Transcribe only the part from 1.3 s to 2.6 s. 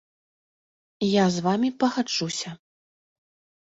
з вамі пагаджуся.